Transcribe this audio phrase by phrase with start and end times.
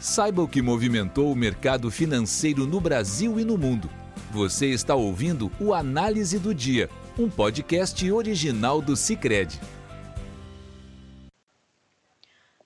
[0.00, 3.86] Saiba o que movimentou o mercado financeiro no Brasil e no mundo.
[4.32, 6.88] Você está ouvindo o Análise do Dia,
[7.18, 9.60] um podcast original do Cicred.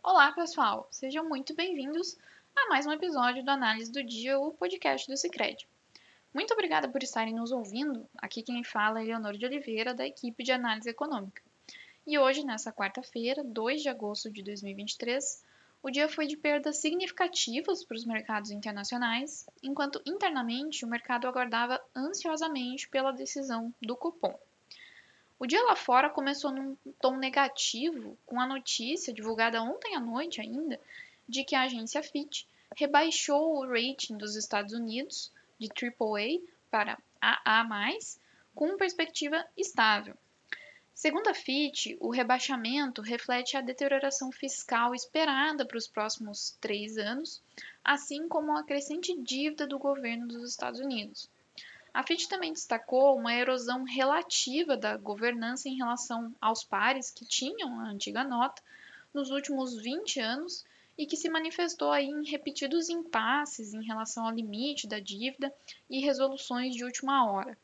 [0.01, 0.87] Olá, pessoal!
[0.93, 2.17] Sejam muito bem-vindos
[2.55, 5.67] a mais um episódio do Análise do Dia, o podcast do Cicred.
[6.33, 8.07] Muito obrigada por estarem nos ouvindo.
[8.19, 11.43] Aqui quem fala é Leonor de Oliveira, da equipe de análise econômica.
[12.07, 15.43] E hoje, nessa quarta-feira, 2 de agosto de 2023,
[15.85, 21.79] o dia foi de perdas significativas para os mercados internacionais, enquanto internamente o mercado aguardava
[21.95, 24.35] ansiosamente pela decisão do cupom.
[25.39, 30.41] O dia lá fora começou num tom negativo, com a notícia divulgada ontem à noite
[30.41, 30.81] ainda
[31.29, 37.99] de que a agência Fitch rebaixou o rating dos Estados Unidos de AAA para AA+,
[38.55, 40.17] com perspectiva estável.
[40.95, 47.43] Segundo a Fitch, o rebaixamento reflete a deterioração fiscal esperada para os próximos três anos,
[47.85, 51.29] assim como a crescente dívida do governo dos Estados Unidos.
[51.93, 57.81] A Fitch também destacou uma erosão relativa da governança em relação aos pares que tinham
[57.81, 58.63] a antiga nota
[59.13, 60.65] nos últimos 20 anos
[60.97, 65.53] e que se manifestou aí em repetidos impasses em relação ao limite da dívida
[65.91, 67.59] e resoluções de última hora.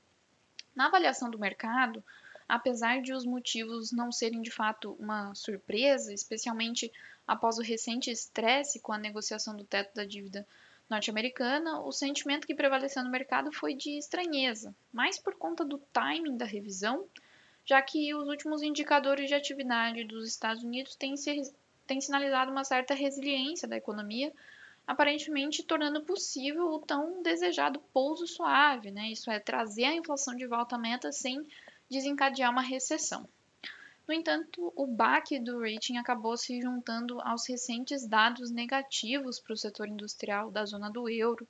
[0.74, 2.04] Na avaliação do mercado,
[2.50, 6.92] apesar de os motivos não serem de fato uma surpresa, especialmente
[7.26, 10.44] após o recente estresse com a negociação do teto da dívida
[10.88, 16.36] norte-americana, o sentimento que prevaleceu no mercado foi de estranheza, mais por conta do timing
[16.36, 17.06] da revisão,
[17.64, 21.54] já que os últimos indicadores de atividade dos Estados Unidos têm, se,
[21.86, 24.32] têm sinalizado uma certa resiliência da economia,
[24.84, 29.12] aparentemente tornando possível o tão desejado pouso suave, né?
[29.12, 31.46] isso é, trazer a inflação de volta à meta sem
[31.90, 33.28] desencadear uma recessão.
[34.06, 39.56] No entanto, o baque do rating acabou se juntando aos recentes dados negativos para o
[39.56, 41.46] setor industrial da zona do euro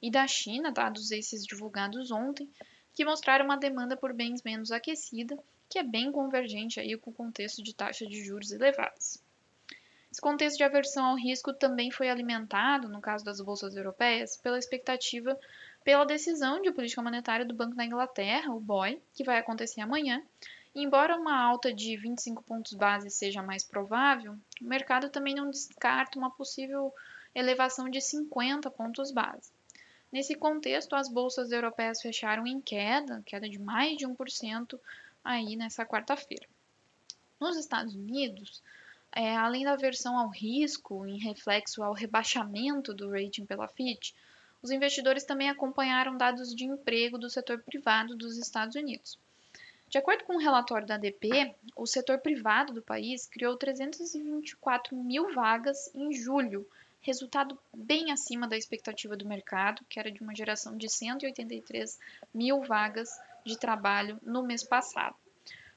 [0.00, 2.48] e da China, dados esses divulgados ontem,
[2.94, 5.36] que mostraram uma demanda por bens menos aquecida,
[5.68, 9.22] que é bem convergente aí com o contexto de taxa de juros elevadas.
[10.14, 14.56] Esse contexto de aversão ao risco também foi alimentado, no caso das bolsas europeias, pela
[14.56, 15.36] expectativa
[15.84, 20.22] pela decisão de política monetária do Banco da Inglaterra, o BOE, que vai acontecer amanhã.
[20.74, 26.18] Embora uma alta de 25 pontos base seja mais provável, o mercado também não descarta
[26.18, 26.92] uma possível
[27.34, 29.52] elevação de 50 pontos base.
[30.10, 34.80] Nesse contexto, as bolsas europeias fecharam em queda, queda de mais de 1%
[35.22, 36.46] aí nessa quarta-feira.
[37.38, 38.62] Nos Estados Unidos,
[39.12, 44.12] é, além da aversão ao risco em reflexo ao rebaixamento do rating pela Fitch,
[44.64, 49.18] os investidores também acompanharam dados de emprego do setor privado dos Estados Unidos.
[49.90, 55.34] De acordo com um relatório da ADP, o setor privado do país criou 324 mil
[55.34, 56.66] vagas em julho,
[57.02, 62.00] resultado bem acima da expectativa do mercado, que era de uma geração de 183
[62.32, 63.10] mil vagas
[63.44, 65.14] de trabalho no mês passado.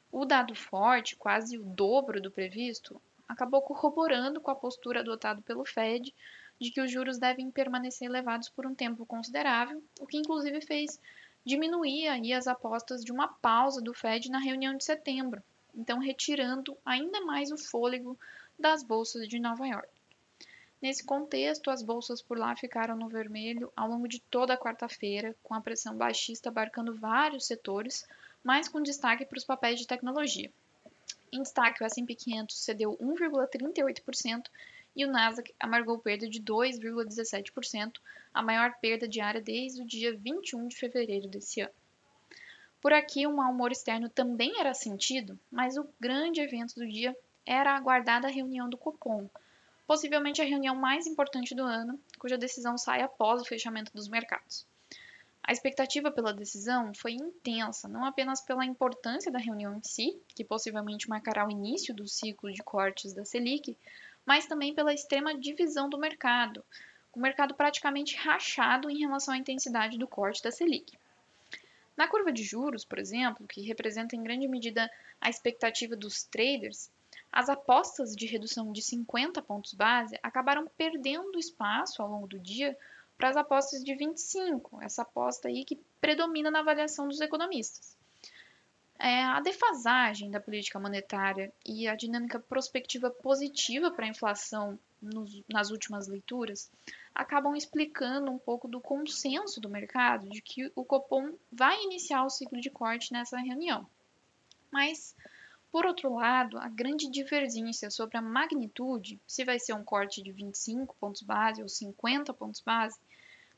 [0.10, 5.66] O dado forte, quase o dobro do previsto, acabou corroborando com a postura adotada pelo
[5.66, 6.16] Fed
[6.60, 11.00] de que os juros devem permanecer elevados por um tempo considerável, o que inclusive fez
[11.46, 15.42] diminuir aí as apostas de uma pausa do Fed na reunião de setembro,
[15.74, 18.18] então retirando ainda mais o fôlego
[18.60, 19.88] das bolsas de Nova York.
[20.82, 25.36] Nesse contexto, as bolsas por lá ficaram no vermelho ao longo de toda a quarta-feira,
[25.42, 28.06] com a pressão baixista abarcando vários setores,
[28.44, 30.52] mas com destaque para os papéis de tecnologia.
[31.32, 34.46] Em destaque, o S&P 500 cedeu 1,38%
[34.98, 38.02] e o Nasdaq amargou perda de 2,17%,
[38.34, 41.74] a maior perda diária desde o dia 21 de fevereiro desse ano.
[42.82, 47.16] Por aqui, o mau humor externo também era sentido, mas o grande evento do dia
[47.46, 49.30] era a aguardada reunião do Copom,
[49.86, 54.66] possivelmente a reunião mais importante do ano, cuja decisão sai após o fechamento dos mercados.
[55.44, 60.44] A expectativa pela decisão foi intensa, não apenas pela importância da reunião em si, que
[60.44, 63.78] possivelmente marcará o início do ciclo de cortes da Selic,
[64.28, 66.62] mas também pela extrema divisão do mercado,
[67.14, 70.96] o mercado praticamente rachado em relação à intensidade do corte da Selic.
[71.96, 74.92] Na curva de juros, por exemplo, que representa em grande medida
[75.22, 76.92] a expectativa dos traders,
[77.32, 82.78] as apostas de redução de 50 pontos base acabaram perdendo espaço ao longo do dia
[83.18, 87.98] para as apostas de 25, essa aposta aí que predomina na avaliação dos economistas.
[89.00, 95.44] É, a defasagem da política monetária e a dinâmica prospectiva positiva para a inflação nos,
[95.48, 96.72] nas últimas leituras
[97.14, 102.30] acabam explicando um pouco do consenso do mercado de que o Copom vai iniciar o
[102.30, 103.88] ciclo de corte nessa reunião.
[104.72, 105.16] Mas,
[105.72, 110.32] Por outro lado, a grande divergência sobre a magnitude, se vai ser um corte de
[110.32, 112.98] 25 pontos base ou 50 pontos base,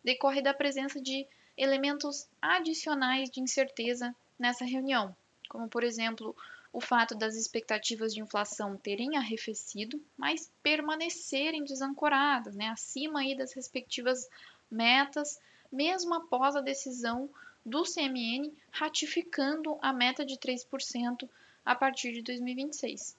[0.03, 5.15] decorre da presença de elementos adicionais de incerteza nessa reunião,
[5.49, 6.35] como por exemplo
[6.71, 13.53] o fato das expectativas de inflação terem arrefecido, mas permanecerem desancoradas, né, acima aí das
[13.53, 14.29] respectivas
[14.69, 15.39] metas,
[15.71, 17.29] mesmo após a decisão
[17.65, 21.27] do CMN ratificando a meta de 3%
[21.65, 23.17] a partir de 2026.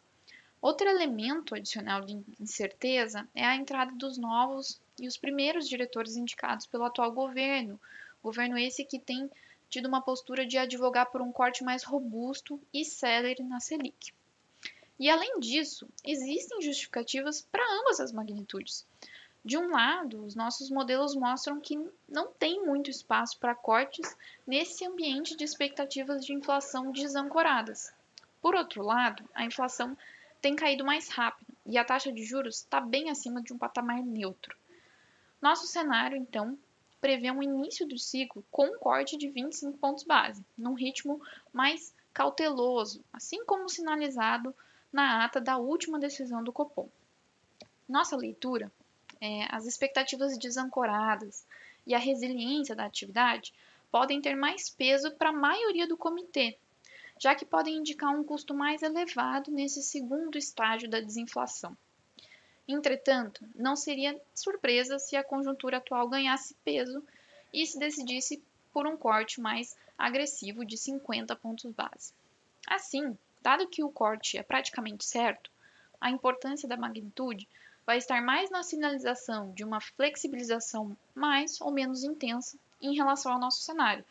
[0.63, 6.67] Outro elemento adicional de incerteza é a entrada dos novos e os primeiros diretores indicados
[6.67, 7.81] pelo atual governo,
[8.23, 9.31] governo esse que tem
[9.71, 14.13] tido uma postura de advogar por um corte mais robusto e célere na Selic.
[14.99, 18.85] E além disso, existem justificativas para ambas as magnitudes.
[19.43, 24.15] De um lado, os nossos modelos mostram que não tem muito espaço para cortes
[24.47, 27.91] nesse ambiente de expectativas de inflação desancoradas.
[28.43, 29.97] Por outro lado, a inflação
[30.43, 34.03] tem caído mais rápido e a taxa de juros está bem acima de um patamar
[34.03, 34.55] neutro.
[35.41, 36.59] Nosso cenário, então,
[37.01, 41.21] prevê um início do ciclo com um corte de 25 pontos base, num ritmo
[41.53, 44.55] mais cauteloso, assim como sinalizado
[44.93, 46.89] na ata da última decisão do Copom.
[47.89, 48.71] Nossa leitura
[49.21, 51.45] é, as expectativas desancoradas
[51.87, 53.53] e a resiliência da atividade
[53.91, 56.57] podem ter mais peso para a maioria do comitê,
[57.19, 61.77] já que podem indicar um custo mais elevado nesse segundo estágio da desinflação.
[62.73, 67.03] Entretanto, não seria surpresa se a conjuntura atual ganhasse peso
[67.53, 72.13] e se decidisse por um corte mais agressivo de 50 pontos base.
[72.67, 75.51] Assim, dado que o corte é praticamente certo,
[76.01, 77.49] a importância da magnitude
[77.85, 83.41] vai estar mais na sinalização de uma flexibilização mais ou menos intensa em relação ao
[83.41, 84.05] nosso cenário.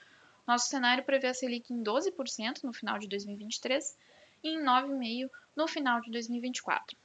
[0.45, 3.97] Nosso cenário prevê a Selic em 12% no final de 2023
[4.43, 6.97] e em 9,5% no final de 2024.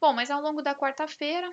[0.00, 1.50] Bom, mas ao longo da quarta-feira,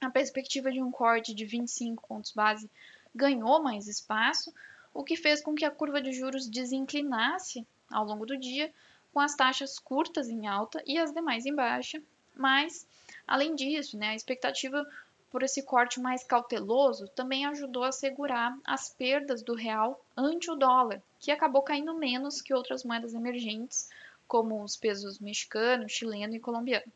[0.00, 2.70] a perspectiva de um corte de 25 pontos base
[3.14, 4.52] ganhou mais espaço,
[4.92, 8.72] o que fez com que a curva de juros desinclinasse ao longo do dia,
[9.12, 12.02] com as taxas curtas em alta e as demais em baixa,
[12.34, 12.86] mas
[13.28, 14.86] Além disso, né, a expectativa
[15.30, 20.56] por esse corte mais cauteloso também ajudou a segurar as perdas do real ante o
[20.56, 23.90] dólar, que acabou caindo menos que outras moedas emergentes,
[24.26, 26.90] como os pesos mexicano, chileno e colombiano.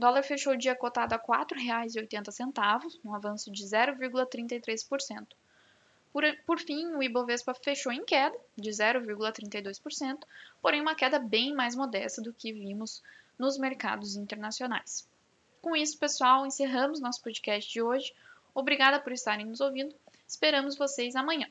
[0.00, 5.26] O dólar fechou o dia cotado a R$ 4,80, um avanço de 0,33%.
[6.10, 10.20] Por, por fim, o Ibovespa fechou em queda de 0,32%,
[10.62, 13.02] porém uma queda bem mais modesta do que vimos
[13.38, 15.06] nos mercados internacionais.
[15.60, 18.14] Com isso, pessoal, encerramos nosso podcast de hoje.
[18.54, 19.94] Obrigada por estarem nos ouvindo.
[20.26, 21.46] Esperamos vocês amanhã.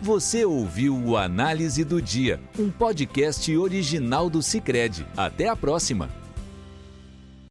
[0.00, 5.06] Você ouviu o Análise do Dia, um podcast original do Cicred.
[5.14, 6.21] Até a próxima!